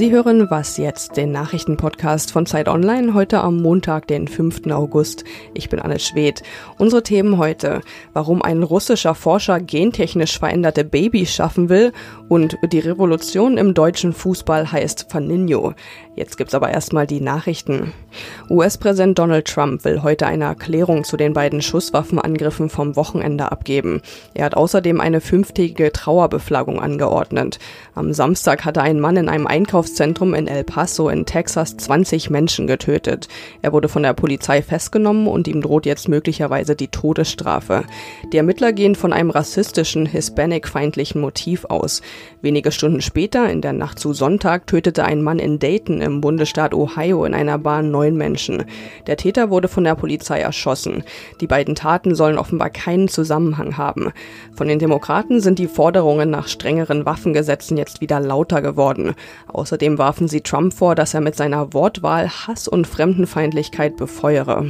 [0.00, 4.66] Sie hören Was jetzt, den Nachrichtenpodcast von Zeit Online, heute am Montag, den 5.
[4.70, 5.24] August.
[5.52, 6.42] Ich bin Anne Schwedt.
[6.78, 7.82] Unsere Themen heute,
[8.14, 11.92] warum ein russischer Forscher gentechnisch veränderte Babys schaffen will
[12.30, 15.74] und die Revolution im deutschen Fußball heißt Faninho.
[16.16, 17.92] Jetzt gibt's aber erstmal die Nachrichten.
[18.48, 24.00] US-Präsident Donald Trump will heute eine Erklärung zu den beiden Schusswaffenangriffen vom Wochenende abgeben.
[24.32, 27.58] Er hat außerdem eine fünftägige Trauerbeflaggung angeordnet.
[27.94, 29.46] Am Samstag hatte ein Mann in einem
[29.90, 33.26] Einkaufszentrum in El Paso in Texas 20 Menschen getötet.
[33.60, 37.82] Er wurde von der Polizei festgenommen und ihm droht jetzt möglicherweise die Todesstrafe.
[38.32, 42.02] Die Ermittler gehen von einem rassistischen, hispanic-feindlichen Motiv aus.
[42.40, 46.72] Wenige Stunden später, in der Nacht zu Sonntag, tötete ein Mann in Dayton im Bundesstaat
[46.72, 48.64] Ohio in einer Bahn neun Menschen.
[49.08, 51.02] Der Täter wurde von der Polizei erschossen.
[51.40, 54.12] Die beiden Taten sollen offenbar keinen Zusammenhang haben.
[54.54, 59.14] Von den Demokraten sind die Forderungen nach strengeren Waffengesetzen jetzt wieder lauter geworden.
[59.48, 64.66] Außerdem warfen sie Trump vor, dass er mit seiner Wortwahl Hass und Fremdenfeindlichkeit befeuere.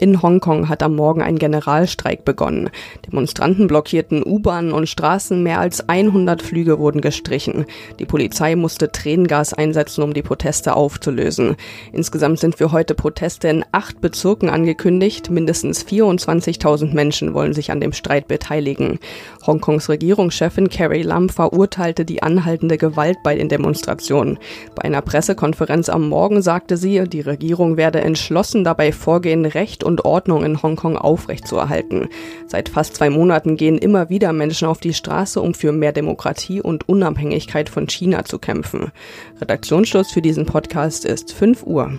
[0.00, 2.70] In Hongkong hat am Morgen ein Generalstreik begonnen.
[3.10, 7.66] Demonstranten blockierten U-Bahnen und Straßen, mehr als 100 Flüge wurden gestrichen.
[7.98, 11.56] Die Polizei musste Tränengas einsetzen, um die Proteste aufzulösen.
[11.92, 15.30] Insgesamt sind für heute Proteste in acht Bezirken angekündigt.
[15.30, 19.00] Mindestens 24.000 Menschen wollen sich an dem Streit beteiligen.
[19.48, 24.38] Hongkongs Regierungschefin Carrie Lam verurteilte die anhaltende Gewalt bei den Demonstrationen.
[24.76, 30.04] Bei einer Pressekonferenz am Morgen sagte sie, die Regierung werde entschlossen dabei vorgehen, Recht und
[30.04, 32.08] Ordnung in Hongkong aufrechtzuerhalten.
[32.46, 36.60] Seit fast zwei Monaten gehen immer wieder Menschen auf die Straße, um für mehr Demokratie
[36.60, 38.92] und Unabhängigkeit von China zu kämpfen.
[39.40, 41.98] Redaktionsschluss für diesen Podcast ist 5 Uhr.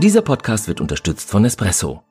[0.00, 2.02] Dieser Podcast wird unterstützt von Espresso.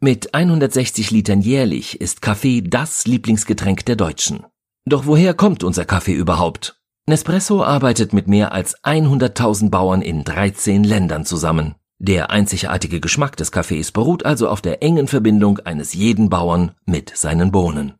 [0.00, 4.46] Mit 160 Litern jährlich ist Kaffee das Lieblingsgetränk der Deutschen.
[4.86, 6.80] Doch woher kommt unser Kaffee überhaupt?
[7.06, 11.74] Nespresso arbeitet mit mehr als 100.000 Bauern in 13 Ländern zusammen.
[12.02, 17.14] Der einzigartige Geschmack des Kaffees beruht also auf der engen Verbindung eines jeden Bauern mit
[17.14, 17.92] seinen Bohnen.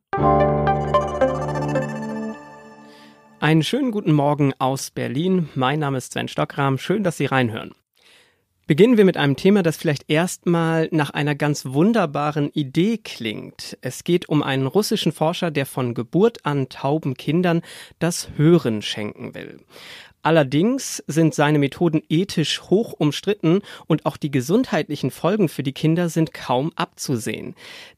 [3.40, 5.50] Einen schönen guten Morgen aus Berlin.
[5.54, 6.78] Mein Name ist Sven Stockram.
[6.78, 7.72] Schön, dass Sie reinhören.
[8.66, 13.76] Beginnen wir mit einem Thema, das vielleicht erstmal nach einer ganz wunderbaren Idee klingt.
[13.82, 17.62] Es geht um einen russischen Forscher, der von Geburt an tauben Kindern
[17.98, 19.58] das Hören schenken will.
[20.22, 26.08] Allerdings sind seine Methoden ethisch hoch umstritten und auch die gesundheitlichen Folgen für die Kinder
[26.08, 27.54] sind kaum abzusehen.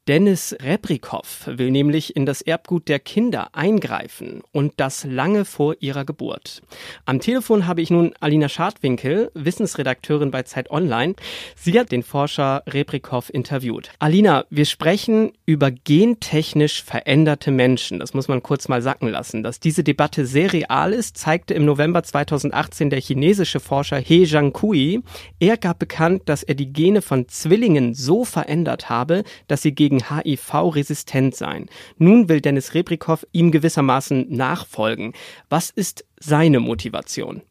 [0.09, 6.05] Dennis Rebrikov will nämlich in das Erbgut der Kinder eingreifen und das lange vor ihrer
[6.05, 6.62] Geburt.
[7.05, 11.15] Am Telefon habe ich nun Alina Schadwinkel, Wissensredakteurin bei Zeit Online.
[11.55, 13.91] Sie hat den Forscher Rebrikov interviewt.
[14.00, 18.00] Alina, wir sprechen über gentechnisch veränderte Menschen.
[18.00, 19.44] Das muss man kurz mal sacken lassen.
[19.44, 25.03] Dass diese Debatte sehr real ist, zeigte im November 2018 der chinesische Forscher He Jiankui.
[25.41, 30.11] Er gab bekannt, dass er die Gene von Zwillingen so verändert habe, dass sie gegen
[30.11, 31.67] HIV resistent seien.
[31.97, 35.15] Nun will Dennis Rebrikov ihm gewissermaßen nachfolgen.
[35.49, 37.43] Was ist seine Motivation?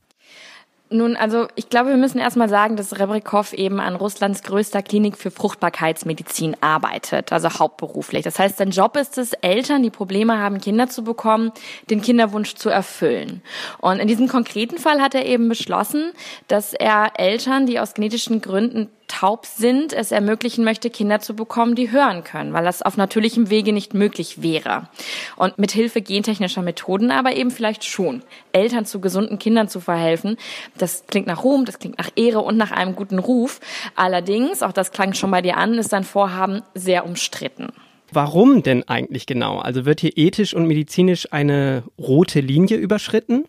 [0.94, 5.18] Nun, also ich glaube, wir müssen erstmal sagen, dass Rebrikov eben an Russlands größter Klinik
[5.18, 8.24] für Fruchtbarkeitsmedizin arbeitet, also hauptberuflich.
[8.24, 11.53] Das heißt, sein Job ist es, Eltern, die Probleme haben, Kinder zu bekommen,
[11.90, 13.41] den Kinderwunsch zu erfüllen.
[13.79, 16.12] Und in diesem konkreten Fall hat er eben beschlossen,
[16.50, 21.75] dass er Eltern, die aus genetischen Gründen taub sind, es ermöglichen möchte, Kinder zu bekommen,
[21.75, 24.88] die hören können, weil das auf natürlichem Wege nicht möglich wäre.
[25.35, 28.23] Und mit Hilfe gentechnischer Methoden aber eben vielleicht schon.
[28.53, 30.38] Eltern zu gesunden Kindern zu verhelfen,
[30.77, 33.59] das klingt nach Ruhm, das klingt nach Ehre und nach einem guten Ruf.
[33.95, 37.73] Allerdings, auch das klang schon bei dir an, ist sein Vorhaben sehr umstritten.
[38.13, 39.59] Warum denn eigentlich genau?
[39.59, 43.45] Also wird hier ethisch und medizinisch eine rote Linie überschritten?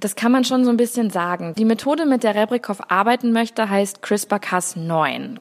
[0.00, 1.54] Das kann man schon so ein bisschen sagen.
[1.58, 5.38] Die Methode, mit der Rebrikov arbeiten möchte, heißt CRISPR-Cas9.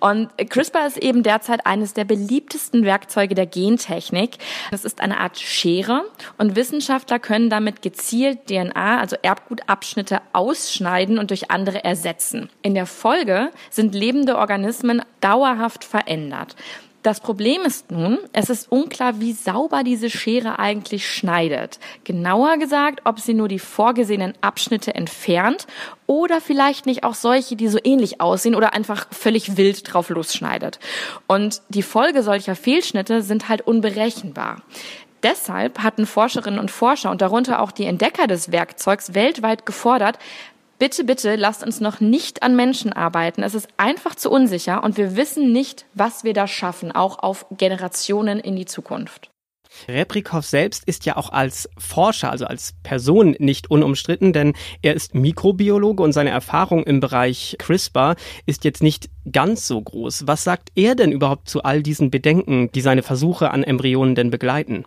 [0.00, 4.38] Und CRISPR ist eben derzeit eines der beliebtesten Werkzeuge der Gentechnik.
[4.70, 6.04] Das ist eine Art Schere
[6.38, 12.48] und Wissenschaftler können damit gezielt DNA, also Erbgutabschnitte, ausschneiden und durch andere ersetzen.
[12.62, 16.56] In der Folge sind lebende Organismen dauerhaft verändert.
[17.02, 21.78] Das Problem ist nun, es ist unklar, wie sauber diese Schere eigentlich schneidet.
[22.02, 25.68] Genauer gesagt, ob sie nur die vorgesehenen Abschnitte entfernt
[26.06, 30.80] oder vielleicht nicht auch solche, die so ähnlich aussehen oder einfach völlig wild drauf losschneidet.
[31.28, 34.62] Und die Folge solcher Fehlschnitte sind halt unberechenbar.
[35.22, 40.18] Deshalb hatten Forscherinnen und Forscher und darunter auch die Entdecker des Werkzeugs weltweit gefordert,
[40.78, 43.42] bitte, bitte lasst uns noch nicht an Menschen arbeiten.
[43.42, 47.46] Es ist einfach zu unsicher und wir wissen nicht, was wir da schaffen, auch auf
[47.56, 49.30] Generationen in die Zukunft.
[49.86, 55.14] Reprikov selbst ist ja auch als Forscher, also als Person nicht unumstritten, denn er ist
[55.14, 58.16] Mikrobiologe und seine Erfahrung im Bereich CRISPR
[58.46, 60.26] ist jetzt nicht ganz so groß.
[60.26, 64.30] Was sagt er denn überhaupt zu all diesen Bedenken, die seine Versuche an Embryonen denn
[64.30, 64.84] begleiten?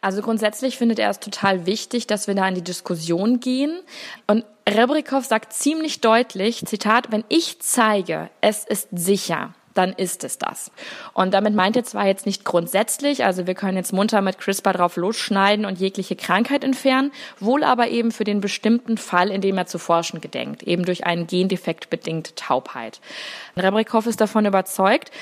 [0.00, 3.80] Also grundsätzlich findet er es total wichtig, dass wir da in die Diskussion gehen.
[4.26, 10.38] Und Rebrikov sagt ziemlich deutlich, Zitat, wenn ich zeige, es ist sicher, dann ist es
[10.38, 10.72] das.
[11.14, 14.72] Und damit meint er zwar jetzt nicht grundsätzlich, also wir können jetzt munter mit CRISPR
[14.72, 19.56] drauf losschneiden und jegliche Krankheit entfernen, wohl aber eben für den bestimmten Fall, in dem
[19.56, 23.00] er zu forschen gedenkt, eben durch einen Gendefekt bedingte Taubheit.
[23.56, 25.12] Rebrikov ist davon überzeugt,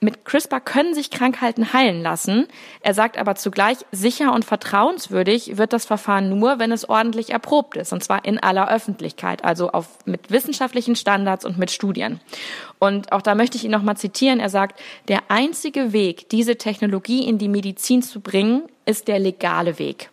[0.00, 2.46] mit CRISPR können sich Krankheiten heilen lassen.
[2.80, 7.76] Er sagt aber zugleich, sicher und vertrauenswürdig wird das Verfahren nur, wenn es ordentlich erprobt
[7.76, 12.20] ist, und zwar in aller Öffentlichkeit, also auf, mit wissenschaftlichen Standards und mit Studien.
[12.78, 14.38] Und auch da möchte ich ihn nochmal zitieren.
[14.38, 14.78] Er sagt,
[15.08, 20.10] der einzige Weg, diese Technologie in die Medizin zu bringen, ist der legale Weg.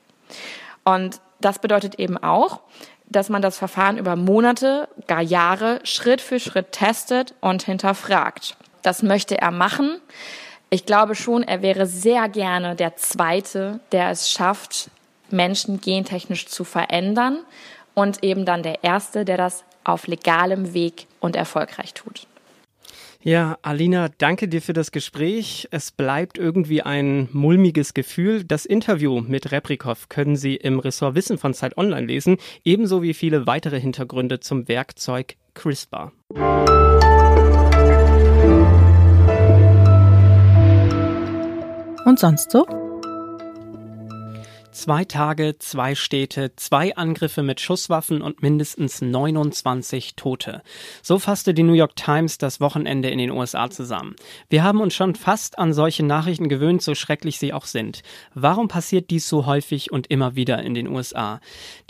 [0.86, 2.62] Und das bedeutet eben auch,
[3.06, 8.56] dass man das Verfahren über Monate, gar Jahre Schritt für Schritt testet und hinterfragt.
[8.84, 10.00] Das möchte er machen.
[10.70, 14.90] Ich glaube schon, er wäre sehr gerne der Zweite, der es schafft,
[15.30, 17.40] Menschen gentechnisch zu verändern
[17.94, 22.28] und eben dann der Erste, der das auf legalem Weg und erfolgreich tut.
[23.22, 25.70] Ja, Alina, danke dir für das Gespräch.
[25.72, 28.44] Es bleibt irgendwie ein mulmiges Gefühl.
[28.44, 33.14] Das Interview mit Reprikov können Sie im Ressort Wissen von Zeit Online lesen, ebenso wie
[33.14, 36.12] viele weitere Hintergründe zum Werkzeug CRISPR.
[42.13, 42.83] Und sonst so?
[44.74, 50.64] Zwei Tage, zwei Städte, zwei Angriffe mit Schusswaffen und mindestens 29 Tote.
[51.04, 54.16] So fasste die New York Times das Wochenende in den USA zusammen.
[54.50, 58.02] Wir haben uns schon fast an solche Nachrichten gewöhnt, so schrecklich sie auch sind.
[58.34, 61.40] Warum passiert dies so häufig und immer wieder in den USA?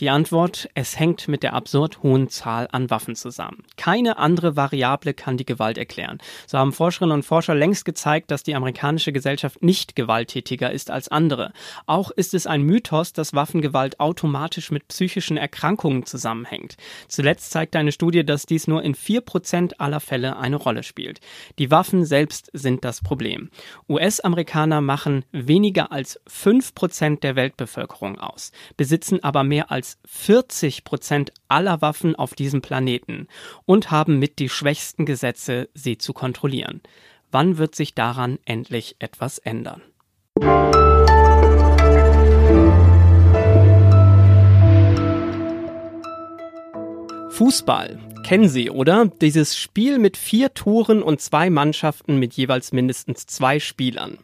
[0.02, 3.64] Die Antwort, es hängt mit der absurd hohen Zahl an Waffen zusammen.
[3.78, 6.18] Keine andere Variable kann die Gewalt erklären.
[6.48, 11.08] So haben Forscherinnen und Forscher längst gezeigt, dass die amerikanische Gesellschaft nicht gewalttätiger ist als
[11.08, 11.54] andere.
[11.86, 16.76] Auch ist es ein Mythos, dass Waffengewalt automatisch mit psychischen Erkrankungen zusammenhängt.
[17.08, 21.20] Zuletzt zeigt eine Studie, dass dies nur in vier Prozent aller Fälle eine Rolle spielt.
[21.60, 23.52] Die Waffen selbst sind das Problem.
[23.88, 31.32] US-Amerikaner machen weniger als fünf Prozent der Weltbevölkerung aus, besitzen aber mehr als 40 Prozent
[31.48, 33.28] aller Waffen auf diesem Planeten
[33.66, 36.82] und haben mit die schwächsten Gesetze, sie zu kontrollieren.
[37.30, 39.84] Wann wird sich daran endlich etwas ändern?
[47.34, 47.98] Fußball.
[48.24, 49.08] Kennen Sie, oder?
[49.20, 54.20] Dieses Spiel mit vier Toren und zwei Mannschaften mit jeweils mindestens zwei Spielern.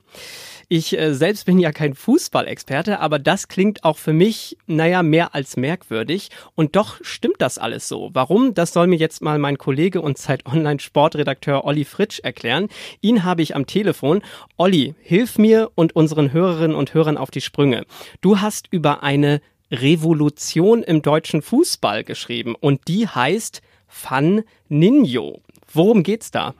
[0.67, 5.33] Ich äh, selbst bin ja kein Fußballexperte, aber das klingt auch für mich, naja, mehr
[5.33, 6.29] als merkwürdig.
[6.53, 8.11] Und doch stimmt das alles so.
[8.13, 8.53] Warum?
[8.53, 12.67] Das soll mir jetzt mal mein Kollege und Zeit Online Sportredakteur Olli Fritsch erklären.
[13.01, 14.21] Ihn habe ich am Telefon.
[14.55, 17.87] Olli, hilf mir und unseren Hörerinnen und Hörern auf die Sprünge.
[18.21, 19.41] Du hast über eine
[19.71, 25.41] Revolution im deutschen Fußball geschrieben und die heißt Fan Ninjo.
[25.71, 26.53] Worum geht's da?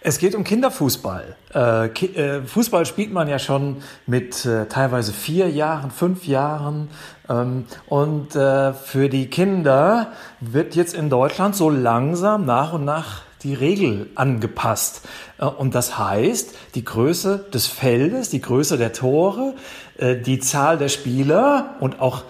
[0.00, 1.36] Es geht um Kinderfußball.
[1.54, 6.88] Äh, äh, Fußball spielt man ja schon mit äh, teilweise vier Jahren, fünf Jahren.
[7.28, 13.54] Ähm, und für die Kinder wird jetzt in Deutschland so langsam nach und nach die
[13.54, 15.06] Regel angepasst.
[15.58, 19.54] Und das heißt, die Größe des Feldes, die Größe der Tore,
[20.00, 22.24] die Zahl der Spieler und auch äh,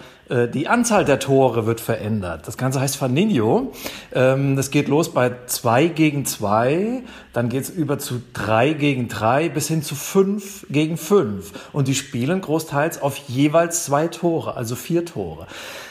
[0.53, 2.47] die Anzahl der Tore wird verändert.
[2.47, 3.73] Das Ganze heißt Faninho.
[4.13, 9.09] Ähm, das geht los bei zwei gegen zwei, dann geht es über zu drei gegen
[9.09, 11.53] drei bis hin zu fünf gegen fünf.
[11.73, 15.47] Und die spielen großteils auf jeweils zwei Tore, also vier Tore.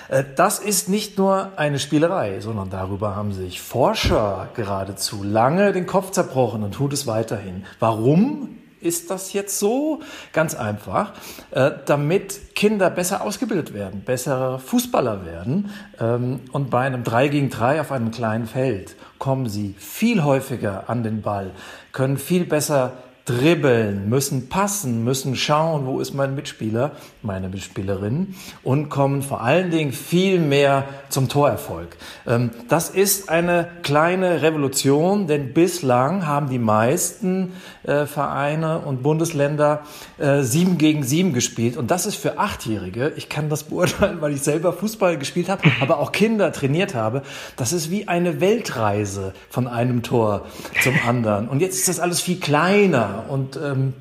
[0.09, 5.85] Äh, das ist nicht nur eine Spielerei, sondern darüber haben sich Forscher geradezu lange den
[5.85, 7.65] Kopf zerbrochen und tut es weiterhin.
[7.79, 8.49] Warum?
[8.81, 10.01] Ist das jetzt so?
[10.33, 11.13] Ganz einfach,
[11.51, 15.71] äh, damit Kinder besser ausgebildet werden, bessere Fußballer werden.
[15.99, 20.89] Ähm, und bei einem 3 gegen 3 auf einem kleinen Feld kommen sie viel häufiger
[20.89, 21.51] an den Ball,
[21.91, 22.93] können viel besser
[23.27, 29.69] dribbeln, müssen passen, müssen schauen, wo ist mein Mitspieler, meine Mitspielerin und kommen vor allen
[29.69, 31.97] Dingen viel mehr zum Torerfolg.
[32.25, 37.51] Ähm, das ist eine kleine Revolution, denn bislang haben die meisten
[37.83, 39.81] äh, Vereine und Bundesländer
[40.17, 44.31] äh, sieben gegen sieben gespielt und das ist für Achtjährige, ich kann das beurteilen, weil
[44.31, 47.23] ich selber Fußball gespielt habe, aber auch Kinder trainiert habe,
[47.57, 50.45] das ist wie eine Weltreise von einem Tor
[50.81, 53.93] zum anderen und jetzt ist das alles viel kleiner und ähm,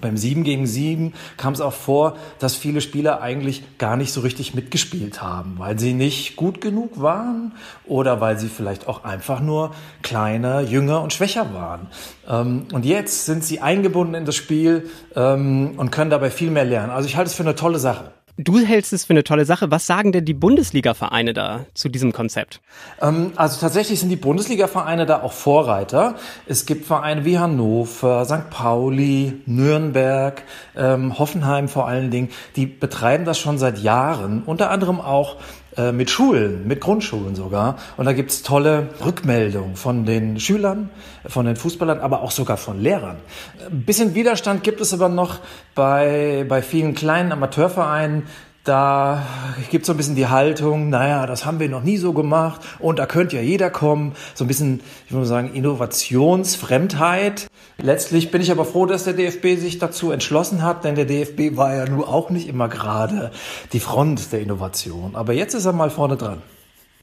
[0.00, 4.20] Beim 7 gegen 7 kam es auch vor, dass viele Spieler eigentlich gar nicht so
[4.20, 7.52] richtig mitgespielt haben, weil sie nicht gut genug waren
[7.84, 9.72] oder weil sie vielleicht auch einfach nur
[10.02, 11.88] kleiner, jünger und schwächer waren.
[12.28, 16.64] Ähm, und jetzt sind sie eingebunden in das Spiel ähm, und können dabei viel mehr
[16.64, 16.90] lernen.
[16.90, 18.12] Also ich halte es für eine tolle Sache.
[18.36, 19.70] Du hältst es für eine tolle Sache.
[19.70, 22.60] Was sagen denn die Bundesliga-Vereine da zu diesem Konzept?
[23.00, 26.14] Ähm, also tatsächlich sind die Bundesliga-Vereine da auch Vorreiter.
[26.46, 28.50] Es gibt Vereine wie Hannover, St.
[28.50, 30.42] Pauli, Nürnberg,
[30.76, 32.30] ähm, Hoffenheim vor allen Dingen.
[32.56, 34.42] Die betreiben das schon seit Jahren.
[34.44, 35.36] Unter anderem auch
[35.80, 37.76] äh, mit Schulen, mit Grundschulen sogar.
[37.96, 40.90] Und da gibt's tolle Rückmeldungen von den Schülern,
[41.26, 43.16] von den Fußballern, aber auch sogar von Lehrern.
[43.70, 45.38] Ein bisschen Widerstand gibt es aber noch
[45.74, 48.24] bei, bei vielen kleinen Amateurvereinen,
[48.64, 49.22] da
[49.70, 52.60] gibt es so ein bisschen die Haltung, naja, das haben wir noch nie so gemacht
[52.78, 54.12] und da könnte ja jeder kommen.
[54.34, 57.49] So ein bisschen, ich würde sagen, Innovationsfremdheit.
[57.82, 61.56] Letztlich bin ich aber froh, dass der DFB sich dazu entschlossen hat, denn der DFB
[61.56, 63.30] war ja nur auch nicht immer gerade
[63.72, 65.14] die Front der Innovation.
[65.14, 66.42] Aber jetzt ist er mal vorne dran.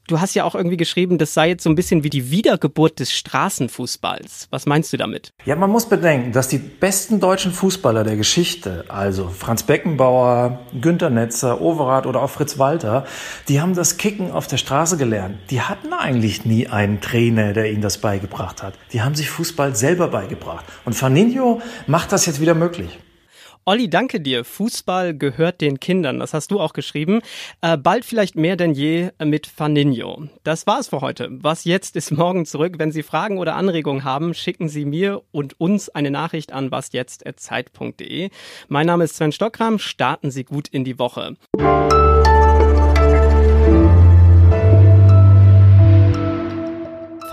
[0.07, 2.99] Du hast ja auch irgendwie geschrieben, das sei jetzt so ein bisschen wie die Wiedergeburt
[2.99, 4.47] des Straßenfußballs.
[4.51, 5.31] Was meinst du damit?
[5.43, 11.09] Ja, man muss bedenken, dass die besten deutschen Fußballer der Geschichte, also Franz Beckenbauer, Günter
[11.09, 13.05] Netzer, Overath oder auch Fritz Walter,
[13.49, 15.39] die haben das Kicken auf der Straße gelernt.
[15.49, 18.75] Die hatten eigentlich nie einen Trainer, der ihnen das beigebracht hat.
[18.93, 20.63] Die haben sich Fußball selber beigebracht.
[20.85, 22.97] Und Faninho macht das jetzt wieder möglich.
[23.67, 24.45] Olli, danke dir.
[24.45, 26.19] Fußball gehört den Kindern.
[26.19, 27.19] Das hast du auch geschrieben.
[27.59, 30.29] Äh, bald vielleicht mehr denn je mit Faninho.
[30.45, 31.27] Das war's für heute.
[31.31, 32.75] Was jetzt ist morgen zurück.
[32.77, 38.29] Wenn Sie Fragen oder Anregungen haben, schicken Sie mir und uns eine Nachricht an wasjetzt.zeit.de.
[38.69, 39.79] Mein Name ist Sven Stockram.
[39.79, 41.35] Starten Sie gut in die Woche.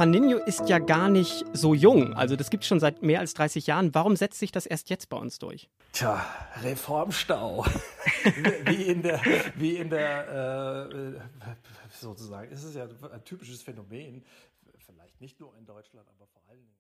[0.05, 2.13] Faninho ist ja gar nicht so jung.
[2.13, 3.95] Also das gibt es schon seit mehr als 30 Jahren.
[3.95, 5.71] Warum setzt sich das erst jetzt bei uns durch?
[5.93, 6.23] Tja,
[6.63, 7.65] Reformstau.
[8.67, 9.19] wie in der,
[9.55, 11.21] wie in der äh,
[11.89, 14.23] sozusagen, es ist ja ein typisches Phänomen,
[14.85, 16.74] vielleicht nicht nur in Deutschland, aber vor Dingen.